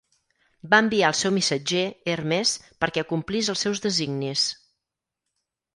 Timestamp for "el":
1.13-1.17